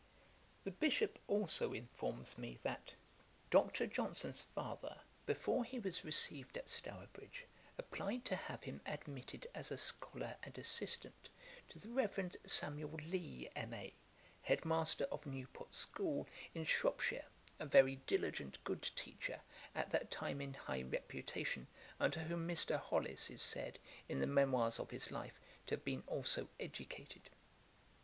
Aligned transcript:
The 0.63 0.71
Bishop 0.71 1.19
also 1.27 1.73
informs 1.73 2.35
me, 2.35 2.57
that 2.63 2.95
'Dr. 3.51 3.85
Johnson's 3.85 4.41
father, 4.41 4.99
before 5.27 5.63
he 5.63 5.77
was 5.77 6.03
received 6.03 6.57
at 6.57 6.71
Stourbridge, 6.71 7.45
applied 7.77 8.25
to 8.25 8.35
have 8.35 8.63
him 8.63 8.81
admitted 8.87 9.45
as 9.53 9.69
a 9.69 9.77
scholar 9.77 10.35
and 10.41 10.57
assistant 10.57 11.29
to 11.69 11.77
the 11.77 11.87
Reverend 11.91 12.35
Samuel 12.47 12.97
Lea, 13.09 13.47
M.A., 13.55 13.93
head 14.41 14.65
master 14.65 15.03
of 15.11 15.27
Newport 15.27 15.71
school, 15.75 16.27
in 16.55 16.65
Shropshire 16.65 17.25
(a 17.59 17.67
very 17.67 17.97
diligent, 18.07 18.57
good 18.63 18.81
teacher, 18.95 19.39
at 19.75 19.91
that 19.91 20.09
time 20.09 20.41
in 20.41 20.55
high 20.55 20.81
reputation, 20.81 21.67
under 21.99 22.21
whom 22.21 22.47
Mr. 22.47 22.79
Hollis 22.79 23.29
is 23.29 23.43
said, 23.43 23.77
in 24.09 24.17
the 24.17 24.25
Memoirs 24.25 24.79
of 24.79 24.89
his 24.89 25.11
Life, 25.11 25.39
to 25.67 25.75
have 25.75 25.85
been 25.85 26.01
also 26.07 26.49
educated). 26.59 27.29